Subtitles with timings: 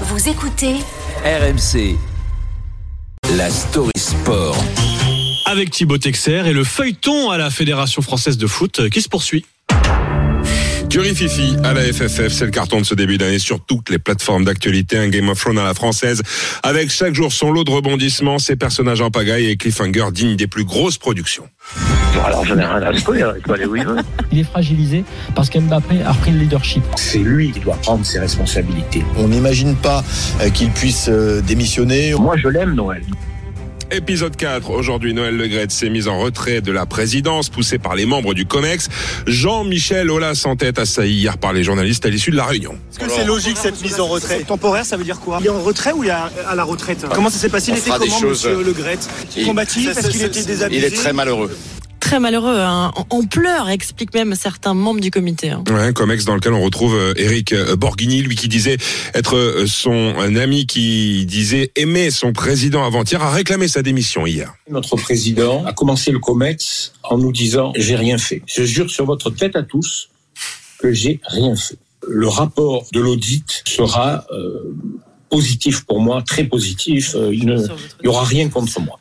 [0.00, 0.74] Vous écoutez
[1.24, 1.96] RMC.
[3.36, 4.56] La story sport.
[5.46, 9.46] avec Thibaut Texer et le feuilleton à la Fédération française de foot qui se poursuit.
[10.94, 13.98] Curry Fifi à la FFF, c'est le carton de ce début d'année sur toutes les
[13.98, 16.22] plateformes d'actualité, un Game of Thrones à la française,
[16.62, 20.46] avec chaque jour son lot de rebondissements, ses personnages en pagaille et cliffhanger dignes des
[20.46, 21.48] plus grosses productions.
[22.24, 23.96] Alors j'en ai rien à secouer, il peut aller où il veut.
[24.30, 26.84] Il est fragilisé parce qu'Mbappé a repris le leadership.
[26.94, 29.02] C'est lui qui doit prendre ses responsabilités.
[29.16, 30.04] On n'imagine pas
[30.42, 32.14] euh, qu'il puisse euh, démissionner.
[32.14, 33.02] Moi je l'aime Noël.
[33.94, 38.06] Épisode 4, aujourd'hui Noël Legrette s'est mise en retrait de la présidence, poussé par les
[38.06, 38.88] membres du COMEX.
[39.28, 42.72] Jean-Michel Aulas en tête, assailli hier par les journalistes à l'issue de la réunion.
[42.90, 45.38] Est-ce que c'est logique cette mise en retrait Temporaire, ça veut dire quoi?
[45.40, 47.06] Il est en retrait ou il est à, à la retraite?
[47.14, 47.70] Comment ça s'est passé?
[47.70, 48.98] Il était comment, monsieur Le Gret?
[49.44, 49.96] Combatif?
[49.96, 51.12] Est-ce qu'il était désabusé?
[51.12, 51.56] malheureux.
[52.04, 52.58] Très malheureux.
[52.58, 52.92] hein.
[52.96, 55.50] On on pleure, explique même certains membres du comité.
[55.50, 55.64] hein.
[55.68, 58.76] Ouais, un COMEX dans lequel on retrouve euh, Eric euh, Borghini, lui qui disait
[59.14, 64.26] être euh, son un ami qui disait aimer son président avant-hier, a réclamé sa démission
[64.26, 64.52] hier.
[64.70, 68.42] Notre président a commencé le COMEX en nous disant j'ai rien fait.
[68.46, 70.10] Je jure sur votre tête à tous
[70.78, 71.78] que j'ai rien fait.
[72.06, 74.74] Le rapport de l'audit sera euh,
[75.30, 77.14] positif pour moi, très positif.
[77.14, 77.66] Euh, il ne-
[78.00, 79.00] il y aura rien contre moi.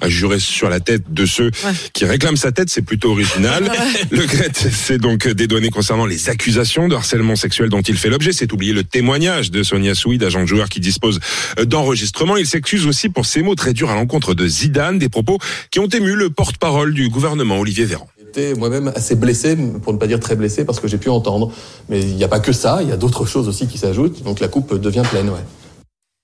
[0.00, 1.50] A juré sur la tête de ceux
[1.92, 3.70] qui réclament sa tête, c'est plutôt original.
[4.10, 8.32] Le Gret s'est donc dédouané concernant les accusations de harcèlement sexuel dont il fait l'objet.
[8.32, 11.20] C'est oublier le témoignage de Sonia Souid, agent de joueur qui dispose
[11.62, 12.36] d'enregistrement.
[12.36, 15.38] Il s'excuse aussi pour ses mots très durs à l'encontre de Zidane, des propos
[15.70, 18.08] qui ont ému le porte-parole du gouvernement, Olivier Véran.
[18.18, 21.52] J'étais moi-même assez blessé, pour ne pas dire très blessé, parce que j'ai pu entendre.
[21.88, 24.22] Mais il n'y a pas que ça, il y a d'autres choses aussi qui s'ajoutent,
[24.22, 25.44] donc la coupe devient pleine, ouais.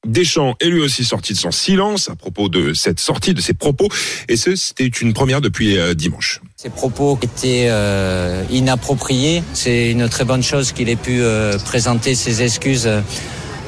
[0.07, 3.55] Deschamps est lui aussi sorti de son silence à propos de cette sortie, de ses
[3.55, 3.89] propos.
[4.29, 6.41] Et ce, c'était une première depuis euh, dimanche.
[6.57, 9.45] Ces propos étaient euh, inappropriés.
[9.53, 12.91] C'est une très bonne chose qu'il ait pu euh, présenter ses excuses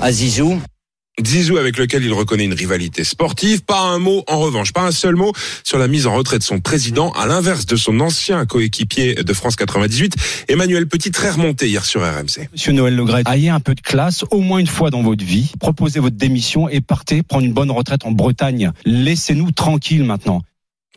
[0.00, 0.60] à Zizou.
[1.22, 4.90] Zizou avec lequel il reconnaît une rivalité sportive, pas un mot en revanche, pas un
[4.90, 8.44] seul mot sur la mise en retrait de son président, à l'inverse de son ancien
[8.46, 10.14] coéquipier de France 98,
[10.48, 12.48] Emmanuel Petit, très remonté hier sur RMC.
[12.52, 15.52] Monsieur Noël Legret, ayez un peu de classe, au moins une fois dans votre vie.
[15.60, 18.72] Proposez votre démission et partez prendre une bonne retraite en Bretagne.
[18.84, 20.42] Laissez-nous tranquilles maintenant.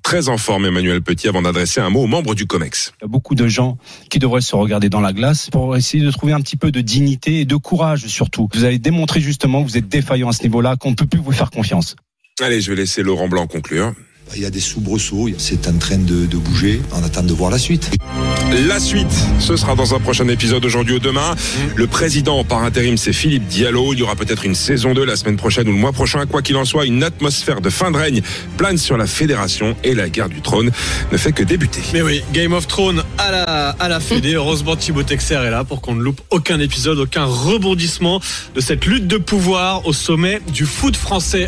[0.08, 2.94] Très en forme Emmanuel Petit avant d'adresser un mot aux membres du COMEX.
[3.02, 3.78] Il y a beaucoup de gens
[4.10, 6.80] qui devraient se regarder dans la glace pour essayer de trouver un petit peu de
[6.80, 8.48] dignité et de courage surtout.
[8.54, 11.20] Vous avez démontré justement que vous êtes défaillant à ce niveau-là, qu'on ne peut plus
[11.20, 11.98] vous faire confiance.
[12.40, 13.92] Allez, je vais laisser Laurent Blanc conclure.
[14.36, 16.82] Il y a des soubresauts, c'est en train de, de bouger.
[16.94, 17.90] On attend de voir la suite.
[18.68, 19.08] La suite,
[19.40, 21.36] ce sera dans un prochain épisode aujourd'hui ou demain.
[21.76, 23.94] Le président par intérim, c'est Philippe Diallo.
[23.94, 26.26] Il y aura peut-être une saison 2 la semaine prochaine ou le mois prochain.
[26.26, 28.22] Quoi qu'il en soit, une atmosphère de fin de règne
[28.58, 30.72] plane sur la fédération et la guerre du trône
[31.12, 31.82] ne fait que débuter.
[31.94, 34.34] Mais oui, Game of Thrones à la, à la Fédé.
[34.36, 38.22] Heureusement, Thibaut Texer est là pour qu'on ne loupe aucun épisode, aucun rebondissement
[38.56, 41.46] de cette lutte de pouvoir au sommet du foot français.